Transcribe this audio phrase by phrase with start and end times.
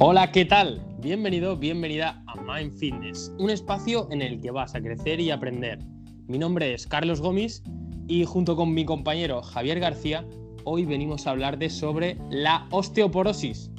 [0.00, 0.84] Hola, ¿qué tal?
[0.98, 5.78] Bienvenido, bienvenida a Mind Fitness, un espacio en el que vas a crecer y aprender.
[6.26, 7.62] Mi nombre es Carlos Gómez
[8.08, 10.26] y junto con mi compañero Javier García,
[10.64, 13.70] hoy venimos a hablar de sobre la osteoporosis.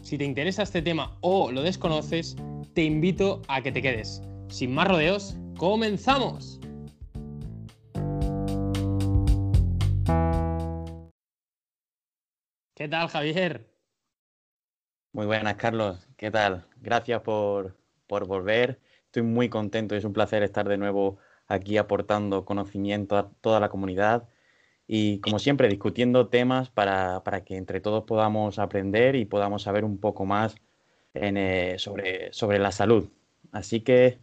[0.00, 2.34] Si te interesa este tema o lo desconoces,
[2.72, 4.22] te invito a que te quedes.
[4.48, 6.58] Sin más rodeos, comenzamos.
[12.74, 13.75] ¿Qué tal, Javier?
[15.16, 16.06] Muy buenas, Carlos.
[16.18, 16.66] ¿Qué tal?
[16.82, 17.74] Gracias por,
[18.06, 18.78] volver.
[19.06, 21.16] Estoy muy contento y es un placer estar de nuevo
[21.48, 24.28] aquí aportando conocimiento a toda la comunidad
[24.86, 29.96] y, como siempre, discutiendo temas para, que entre todos podamos aprender y podamos saber un
[29.96, 30.56] poco más
[31.14, 33.08] eh, sobre, sobre la salud.
[33.52, 34.18] Así que,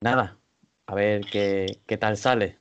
[0.00, 0.38] nada,
[0.86, 2.60] a ver qué, qué tal sale.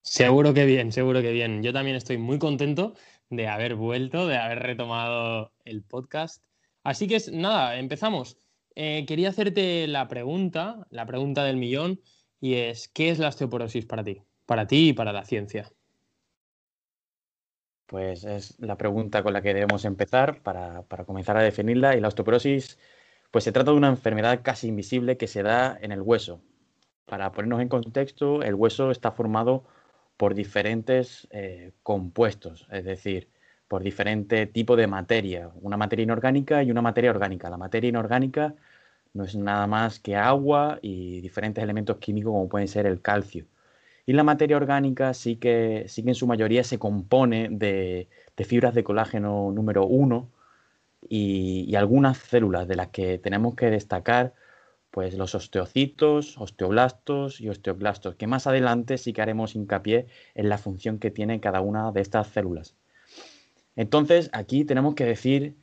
[0.00, 1.62] Seguro que bien, seguro que bien.
[1.62, 2.94] Yo también estoy muy contento
[3.30, 6.44] de haber vuelto, de haber retomado el podcast.
[6.82, 8.38] Así que nada, empezamos.
[8.74, 12.00] Eh, quería hacerte la pregunta, la pregunta del millón,
[12.40, 14.22] y es, ¿qué es la osteoporosis para ti?
[14.44, 15.72] Para ti y para la ciencia.
[17.86, 21.96] Pues es la pregunta con la que debemos empezar para, para comenzar a definirla.
[21.96, 22.78] Y la osteoporosis,
[23.30, 26.42] pues se trata de una enfermedad casi invisible que se da en el hueso.
[27.06, 29.64] Para ponernos en contexto, el hueso está formado
[30.16, 33.28] por diferentes eh, compuestos, es decir,
[33.68, 37.50] por diferente tipo de materia, una materia inorgánica y una materia orgánica.
[37.50, 38.54] La materia inorgánica
[39.14, 43.46] no es nada más que agua y diferentes elementos químicos como pueden ser el calcio.
[44.06, 48.08] Y la materia orgánica sí que, sí que en su mayoría se compone de,
[48.44, 50.30] fibras de colágeno número 1
[51.08, 54.34] y, y algunas células de las que tenemos que destacar
[54.90, 60.58] pues los osteocitos, osteoblastos y osteoclastos, que más adelante sí que haremos hincapié en la
[60.58, 62.74] función que tiene cada una de estas células.
[63.76, 65.54] Entonces, aquí tenemos que decir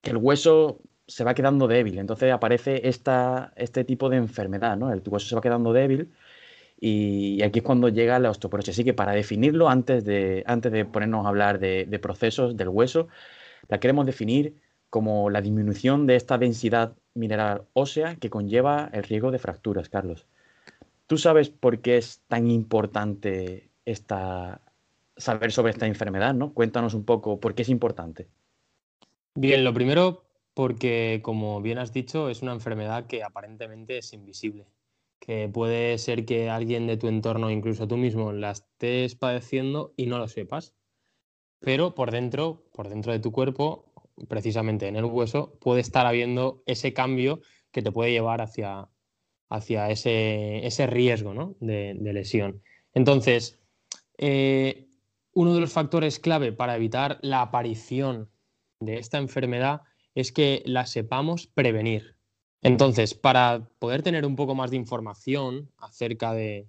[0.00, 4.92] que el hueso se va quedando débil, entonces aparece esta, este tipo de enfermedad, ¿no?
[4.92, 6.10] El hueso se va quedando débil
[6.80, 8.74] y aquí es cuando llega la osteoporosis.
[8.74, 13.08] Así que para definirlo, antes de, antes de ponernos a hablar de procesos del hueso,
[13.68, 14.54] la queremos definir
[14.90, 20.26] como la disminución de esta densidad mineral ósea que conlleva el riesgo de fracturas, Carlos.
[21.06, 24.60] ¿Tú sabes por qué es tan importante esta,
[25.16, 26.34] saber sobre esta enfermedad?
[26.34, 26.52] ¿no?
[26.52, 28.28] Cuéntanos un poco por qué es importante.
[29.34, 30.24] Bien, lo primero,
[30.54, 34.66] porque como bien has dicho, es una enfermedad que aparentemente es invisible,
[35.20, 40.06] que puede ser que alguien de tu entorno, incluso tú mismo, la estés padeciendo y
[40.06, 40.74] no lo sepas,
[41.60, 43.89] pero por dentro, por dentro de tu cuerpo,
[44.28, 48.88] precisamente en el hueso, puede estar habiendo ese cambio que te puede llevar hacia,
[49.48, 52.62] hacia ese, ese riesgo de, lesión.
[52.94, 53.60] Entonces,
[54.18, 54.88] eh,
[55.32, 58.30] uno de los factores clave para evitar la aparición
[58.80, 59.82] de esta enfermedad
[60.14, 62.16] es que la sepamos prevenir.
[62.62, 66.68] Entonces, para poder tener un poco más de información acerca de,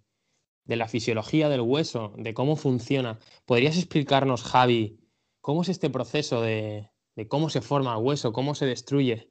[0.66, 5.00] de la fisiología del hueso, de cómo funciona, ¿podrías explicarnos, Javi,
[5.41, 9.30] cómo es este proceso de, de cómo se forma el hueso, cómo se destruye.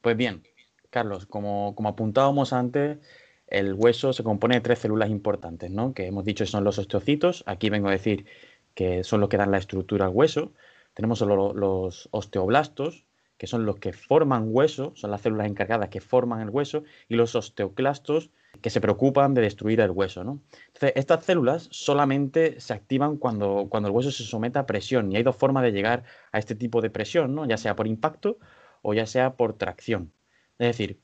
[0.00, 0.42] Pues bien,
[0.90, 2.98] Carlos, como, como apuntábamos antes,
[3.46, 5.92] el hueso se compone de tres células importantes, ¿no?
[5.94, 7.44] Que hemos dicho son los osteocitos.
[7.46, 8.26] Aquí vengo a decir
[8.74, 10.52] que son los que dan la estructura al hueso.
[10.94, 13.04] Tenemos los osteoblastos,
[13.36, 17.16] que son los que forman hueso, son las células encargadas que forman el hueso, y
[17.16, 20.24] los osteoclastos, que se preocupan de destruir el hueso.
[20.24, 20.40] ¿no?
[20.68, 25.16] Entonces, estas células solamente se activan cuando, cuando el hueso se somete a presión, y
[25.16, 27.46] hay dos formas de llegar a este tipo de presión, ¿no?
[27.46, 28.38] ya sea por impacto
[28.82, 30.12] o ya sea por tracción.
[30.58, 31.00] Es decir,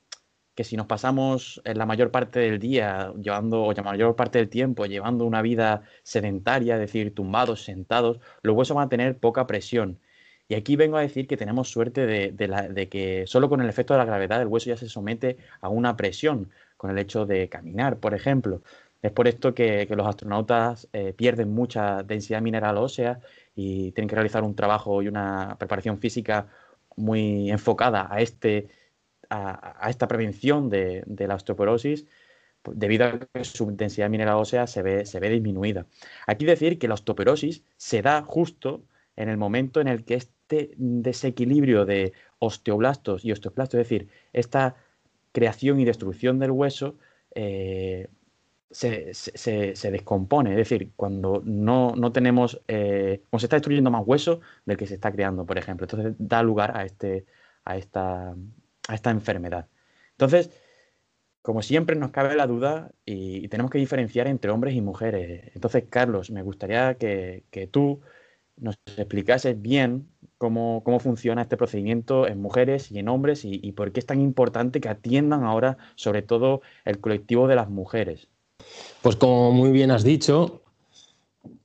[0.55, 4.49] que si nos pasamos la mayor parte del día llevando, o la mayor parte del
[4.49, 9.47] tiempo llevando una vida sedentaria, es decir, tumbados, sentados, los huesos van a tener poca
[9.47, 10.01] presión
[10.51, 13.99] y aquí vengo a decir que tenemos suerte de, que solo con el efecto de
[13.99, 17.99] la gravedad el hueso ya se somete a una presión, con el hecho de caminar,
[17.99, 18.61] por ejemplo.
[19.01, 23.21] Es por esto que, los astronautas eh, pierden mucha densidad mineral ósea
[23.55, 26.49] y tienen que realizar un trabajo y una preparación física
[26.97, 28.71] muy enfocada a, este,
[29.29, 32.07] a, esta prevención de, la osteoporosis
[32.65, 35.87] debido a que su densidad mineral ósea se ve, se ve disminuida.
[36.27, 38.83] Aquí decir que la osteoporosis se da justo
[39.15, 40.15] en el momento en el que
[40.51, 44.77] este desequilibrio de osteoblastos y osteoclastos, es decir, esta
[45.33, 46.97] creación y destrucción del hueso,
[47.35, 48.09] eh,
[48.71, 49.13] se,
[49.91, 50.51] descompone.
[50.51, 54.95] Es decir, cuando no, tenemos, eh, cuando se está destruyendo más hueso del que se
[54.95, 55.85] está creando, por ejemplo.
[55.85, 57.27] Entonces da lugar a, este,
[57.65, 58.35] a, esta,
[58.89, 59.69] a esta enfermedad.
[60.13, 60.51] Entonces,
[61.43, 65.51] como siempre nos cabe la duda y, tenemos que diferenciar entre hombres y mujeres.
[65.55, 68.01] Entonces, Carlos, me gustaría que tú
[68.61, 70.09] nos explicases bien
[70.41, 74.81] cómo, funciona este procedimiento en mujeres y en hombres y, por qué es tan importante
[74.81, 78.29] que atiendan ahora sobre todo el colectivo de las mujeres.
[79.03, 80.63] Pues como muy bien has dicho,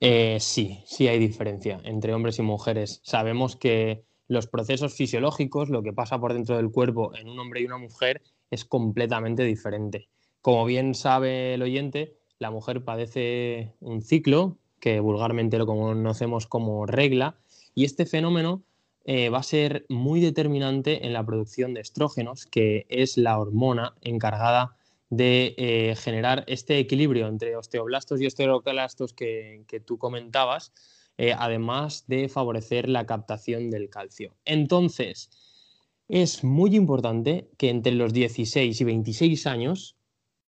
[0.00, 3.00] eh, sí, sí hay diferencia entre hombres y mujeres.
[3.02, 7.62] Sabemos que los procesos fisiológicos, lo que pasa por dentro del cuerpo en un hombre
[7.62, 8.20] y una mujer,
[8.50, 10.10] es completamente diferente.
[10.42, 16.84] Como bien sabe el oyente, la mujer padece un ciclo, que vulgarmente lo conocemos como
[16.84, 17.38] regla,
[17.76, 18.64] y este fenómeno
[19.04, 23.94] eh, va a ser muy determinante en la producción de estrógenos, que es la hormona
[24.00, 24.76] encargada
[25.10, 30.72] de eh, generar este equilibrio entre osteoblastos y osteoclastos que, tú comentabas,
[31.18, 34.34] eh, además de favorecer la captación del calcio.
[34.46, 35.30] Entonces,
[36.08, 39.96] es muy importante que entre los 16 y 26 años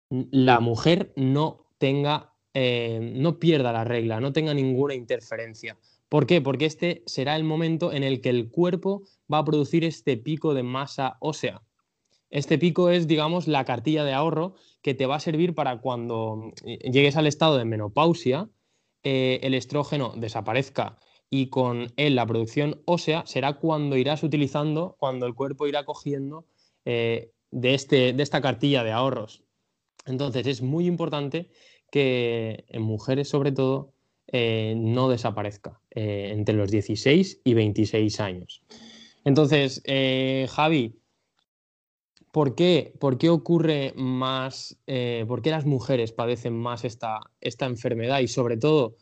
[0.10, 5.78] la mujer no tenga, no pierda la regla, no tenga ninguna interferencia.
[6.12, 6.42] ¿Por qué?
[6.42, 10.54] Porque este será el momento en el que el cuerpo va a producir este pico
[10.54, 11.62] de masa ósea.
[12.30, 16.52] Este pico es, digamos, la cartilla de ahorro que te va a servir para cuando
[16.66, 18.50] llegues al estado de menopausia,
[19.04, 20.98] eh, el estrógeno desaparezca
[21.30, 26.46] y con él la producción ósea será cuando irás utilizando, cuando el cuerpo irá cogiendo
[26.84, 29.46] eh, de, este, de esta cartilla de ahorros.
[30.06, 31.50] Entonces es muy importante
[31.90, 33.94] que en mujeres sobre todo
[34.34, 38.64] eh, no desaparezca eh, entre los 16 y 26 años.
[39.26, 40.96] Entonces, eh, Javi,
[42.32, 44.80] ¿por qué, ¿por qué, ocurre más,
[45.28, 48.22] por qué las mujeres padecen más esta, esta enfermedad?
[48.22, 48.96] Y sobre todo,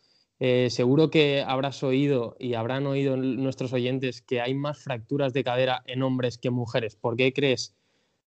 [0.68, 5.82] seguro que habrás oído y habrán oído nuestros oyentes que hay más fracturas de cadera
[5.86, 6.96] en hombres que en mujeres.
[6.96, 7.76] ¿Por qué crees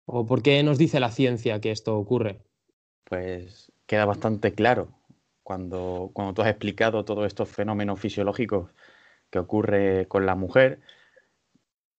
[0.07, 2.41] o por qué nos dice la ciencia que esto ocurre?
[3.05, 4.97] Pues queda bastante claro
[5.47, 8.75] cuando, cuando tú has explicado todos estos fenómenos fisiológicos
[9.31, 10.81] que ocurre con la mujer,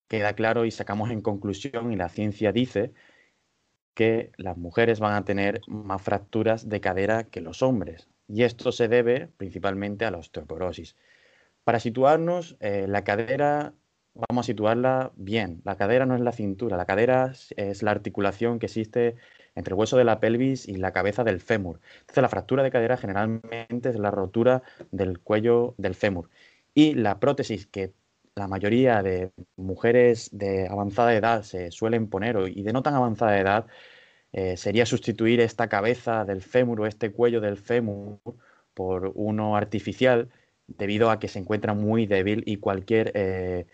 [0.10, 2.92] queda claro y sacamos en conclusión, y la ciencia dice,
[3.94, 8.10] que las mujeres van a tener más fracturas de cadera que los hombres.
[8.28, 10.98] Y esto se debe principalmente a la osteoporosis.
[11.64, 13.74] Para situarnos, eh, la cadera,
[14.14, 15.62] vamos a situarla bien.
[15.64, 19.16] La cadera no es la cintura, la cadera es la articulación que existe
[19.57, 21.80] entre el hueso de la pelvis y la cabeza del fémur.
[22.01, 24.62] Entonces, la fractura de cadera generalmente es la rotura
[24.92, 26.30] del cuello del fémur.
[26.74, 27.94] Y la prótesis que
[28.36, 33.39] la mayoría de mujeres de avanzada edad se suelen poner y de no tan avanzada
[33.39, 33.65] edad
[34.31, 38.19] eh, sería sustituir esta cabeza del fémur o este cuello del fémur
[38.75, 40.30] por uno artificial
[40.68, 43.65] debido a que se encuentra muy débil y cualquier eh,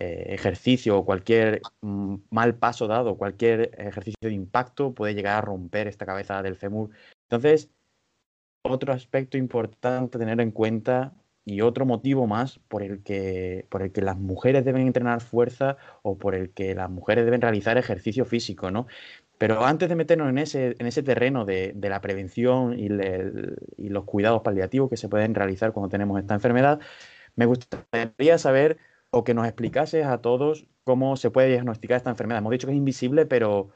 [0.00, 5.40] eh, ejercicio o cualquier mm, mal paso dado, cualquier ejercicio de impacto puede llegar a
[5.40, 6.90] romper esta cabeza del fémur.
[7.28, 7.70] Entonces,
[8.62, 11.14] otro aspecto importante a tener en cuenta
[11.44, 15.78] y otro motivo más por el que, por el que las mujeres deben entrenar fuerza
[16.02, 18.86] o por el que las mujeres deben realizar ejercicio físico, ¿no?
[19.38, 22.88] Pero antes de meternos en ese, en ese terreno de, la prevención y,
[23.88, 26.80] los cuidados paliativos que se pueden realizar cuando tenemos esta enfermedad,
[27.36, 28.78] me gustaría saber
[29.10, 32.38] o que nos explicases a todos cómo se puede diagnosticar esta enfermedad.
[32.38, 33.70] Hemos dicho que es invisible, pero,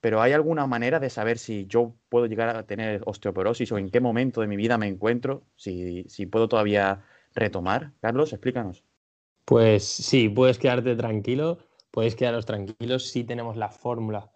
[0.00, 3.90] pero ¿hay alguna manera de saber si yo puedo llegar a tener osteoporosis o en
[3.90, 5.44] qué momento de mi vida me encuentro?
[5.56, 7.04] Si, si puedo todavía
[7.34, 7.92] retomar.
[8.00, 8.84] Carlos, explícanos.
[9.44, 11.58] Pues sí, puedes quedarte tranquilo,
[11.90, 14.30] puedes quedaros tranquilos si tenemos la fórmula.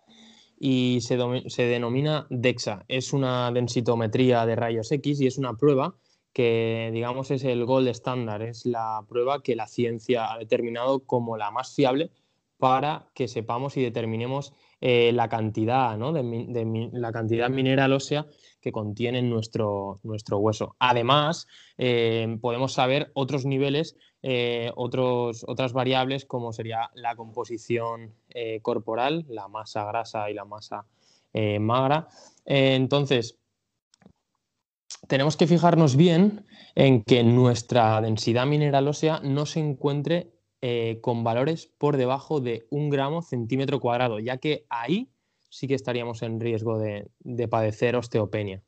[0.59, 1.18] Y se,
[1.49, 2.85] se denomina DEXA.
[2.88, 5.97] Es una densitometría de rayos X y es una prueba
[6.34, 11.38] que digamos es el gold estándar, es la prueba que la ciencia ha determinado como
[11.38, 12.10] la más fiable
[12.58, 16.12] para que sepamos y determinemos eh, la cantidad, ¿no?
[16.12, 18.26] de, la cantidad mineral ósea
[18.60, 20.74] que contiene nuestro, nuestro hueso.
[20.78, 21.46] Además,
[21.78, 28.14] eh, podemos saber otros niveles, eh, otros, otras variables como sería la composición
[28.62, 30.86] corporal, la masa grasa y la masa
[31.60, 32.08] magra.
[32.44, 33.38] entonces,
[35.08, 41.24] tenemos que fijarnos bien en que nuestra densidad mineral ósea no se encuentre eh, con
[41.24, 45.10] valores por debajo de un gramo centímetro cuadrado, ya que ahí
[45.50, 47.08] sí que estaríamos en riesgo de,
[47.48, 48.62] padecer osteopenia.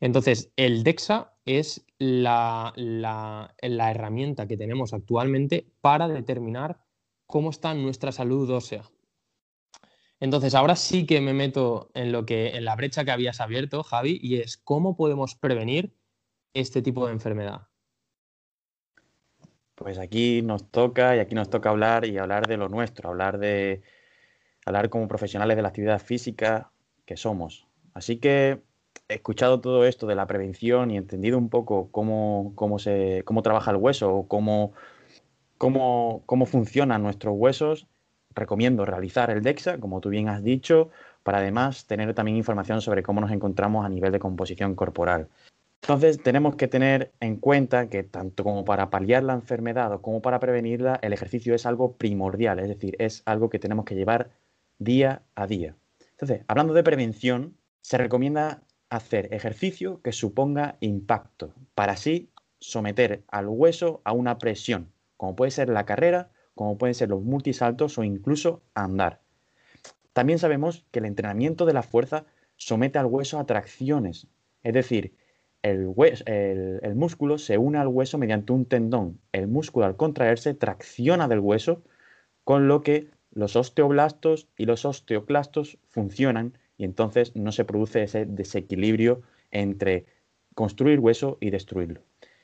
[0.00, 3.54] Entonces, el DEXA es la, la,
[3.90, 6.80] herramienta que tenemos actualmente para determinar
[7.26, 8.82] cómo está nuestra salud ósea.
[10.20, 13.82] Entonces, ahora sí que me meto en lo que en la brecha que habías abierto,
[13.82, 15.94] Javi, y es cómo podemos prevenir
[16.54, 17.68] este tipo de enfermedad.
[19.74, 23.38] Pues aquí nos toca y aquí nos toca hablar y hablar de lo nuestro, hablar
[23.38, 23.82] de
[24.64, 26.72] hablar como profesionales de la actividad física
[27.04, 27.66] que somos.
[27.92, 28.62] Así que
[29.08, 33.42] he escuchado todo esto de la prevención y entendido un poco cómo, cómo, se, cómo
[33.42, 34.72] trabaja el hueso o cómo
[35.58, 37.86] cómo, cómo funcionan nuestros huesos,
[38.36, 40.90] recomiendo realizar el DEXA, como tú bien has dicho,
[41.24, 45.28] para además tener también información sobre cómo nos encontramos a nivel de composición corporal.
[45.82, 50.20] Entonces tenemos que tener en cuenta que tanto como para paliar la enfermedad o como
[50.20, 54.30] para prevenirla, el ejercicio es algo primordial, es decir, es algo que tenemos que llevar
[54.78, 55.74] día a día.
[56.10, 63.46] Entonces, hablando de prevención, se recomienda hacer ejercicio que suponga impacto, para así someter al
[63.48, 68.02] hueso a una presión, como puede ser la carrera, como pueden ser los multisaltos o
[68.02, 69.20] incluso andar.
[70.12, 72.24] También sabemos que el entrenamiento de la fuerza
[72.56, 74.26] somete al hueso a tracciones,
[74.64, 75.14] es decir,
[75.62, 79.20] el, músculo se une al hueso mediante un tendón.
[79.32, 81.82] El músculo al contraerse tracciona del hueso,
[82.44, 88.26] con lo que los osteoblastos y los osteoclastos funcionan y entonces no se produce ese
[88.26, 90.06] desequilibrio entre
[90.54, 92.02] construir hueso y destruirlo.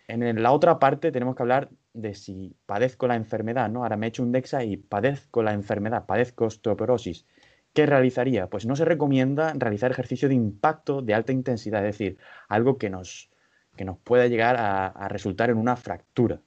[0.08, 3.82] En la otra parte tenemos que hablar de si padezco la enfermedad, ¿no?
[3.82, 7.26] Ahora me he hecho un DEXA y padezco la enfermedad, padezco osteoporosis.
[7.72, 8.48] ¿qué realizaría?
[8.48, 12.18] Pues no se recomienda realizar ejercicio de impacto de alta intensidad, es decir,
[12.48, 13.30] algo que nos,
[13.76, 16.40] que nos pueda llegar a, resultar en una fractura.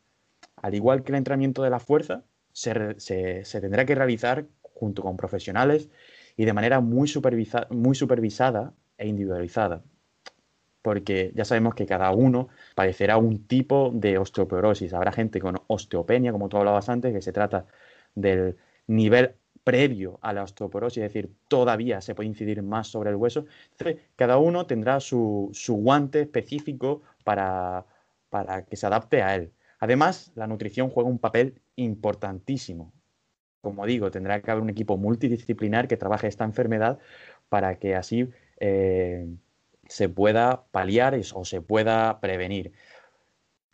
[0.62, 5.18] Al igual que el entrenamiento de la fuerza, se, se, tendrá que realizar junto con
[5.18, 5.90] profesionales
[6.38, 7.12] y de manera muy,
[7.70, 9.84] muy supervisada e individualizada.
[10.86, 14.94] Porque ya sabemos que cada uno padecerá un tipo de osteoporosis.
[14.94, 17.66] Habrá gente con osteopenia, como tú hablabas antes, que se trata
[18.14, 23.16] del nivel previo a la osteoporosis, es decir, todavía se puede incidir más sobre el
[23.16, 23.46] hueso.
[23.72, 27.88] Entonces, cada uno tendrá su, guante específico para,
[28.30, 29.52] para que se adapte a él.
[29.80, 32.94] Además, la nutrición juega un papel importantísimo.
[33.62, 37.00] Como digo, tendrá que haber un equipo multidisciplinar que trabaje esta enfermedad
[37.50, 39.28] para que así eh,
[39.88, 42.74] se pueda paliar o se pueda prevenir.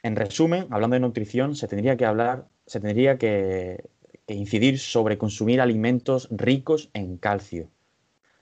[0.04, 3.90] En resumen, hablando de nutrición, se tendría que hablar, se tendría que
[4.28, 7.70] e incidir sobre consumir alimentos ricos en calcio.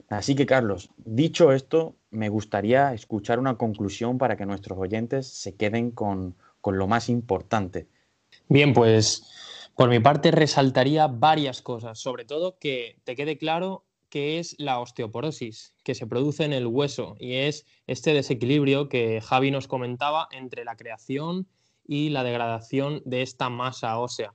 [0.08, 5.56] Así que, Carlos, dicho esto, me gustaría escuchar una conclusión para que nuestros oyentes se
[5.56, 7.88] queden con, con lo más importante.
[8.48, 9.24] Bien, pues
[9.74, 14.80] por mi parte resaltaría varias cosas, sobre todo que te quede claro qué es la
[14.80, 20.28] osteoporosis que se produce en el hueso y es este desequilibrio que Javi nos comentaba
[20.32, 21.48] entre la creación
[21.86, 24.34] y la degradación de esta masa ósea.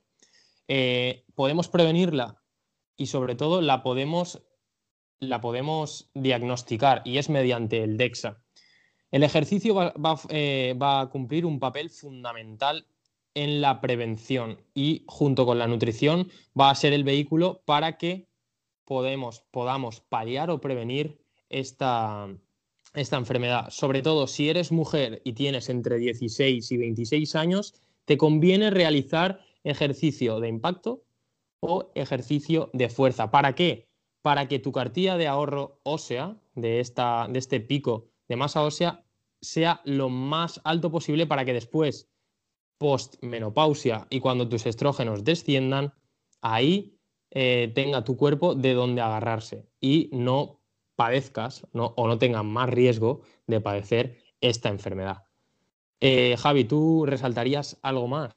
[0.68, 2.42] Eh, podemos prevenirla
[2.98, 4.42] y sobre todo la podemos,
[5.20, 8.42] la podemos diagnosticar y es mediante el DEXA.
[9.12, 9.94] El ejercicio va,
[10.30, 12.88] eh, va, a cumplir un papel fundamental
[13.34, 16.30] en la prevención y junto con la nutrición
[16.60, 18.28] va a ser el vehículo para que
[18.86, 22.28] podemos, podamos paliar o prevenir esta,
[22.94, 23.70] esta enfermedad.
[23.70, 27.74] Sobre todo si eres mujer y tienes entre 16 y 26 años,
[28.06, 31.04] te conviene realizar ejercicio de impacto
[31.60, 33.32] o ejercicio de fuerza.
[33.32, 33.88] ¿Para qué?
[34.22, 39.04] Para que tu cartilla de ahorro ósea, de, esta, de este pico de masa ósea,
[39.42, 42.10] sea lo más alto posible para que después,
[42.78, 45.94] post menopausia y cuando tus estrógenos desciendan,
[46.42, 46.95] ahí
[47.38, 50.62] eh, tenga tu cuerpo de donde agarrarse y no
[50.96, 55.24] padezcas o no tengas más riesgo de padecer esta enfermedad.
[56.00, 58.32] Eh, Javi, ¿tú resaltarías algo más?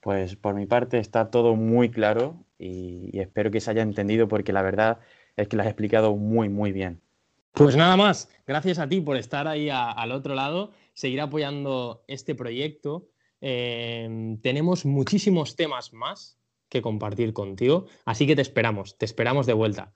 [0.00, 4.54] Pues por mi parte está todo muy claro y, espero que se haya entendido porque
[4.54, 5.00] la verdad
[5.36, 7.02] es que lo has explicado muy, muy bien.
[7.52, 12.34] Pues nada más, gracias a ti por estar ahí al otro lado, seguir apoyando este
[12.34, 13.10] proyecto.
[13.42, 16.38] Eh, tenemos muchísimos temas más
[16.68, 19.92] que compartir contigo, así que te esperamos, te esperamos de vuelta.